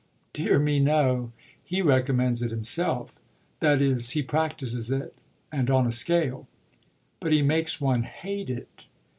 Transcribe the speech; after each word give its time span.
"Dear 0.33 0.57
me, 0.57 0.79
no; 0.79 1.31
he 1.63 1.79
recommends 1.83 2.41
it 2.41 2.49
himself. 2.49 3.19
That 3.59 3.83
is, 3.83 4.09
he 4.17 4.23
practises 4.23 4.89
it, 4.89 5.13
and 5.51 5.69
on 5.69 5.85
a 5.85 5.91
scale!" 5.91 6.47
"But 7.19 7.33
he 7.33 7.43
makes 7.43 7.79
one 7.79 8.01
hate 8.01 8.49
it." 8.49 8.85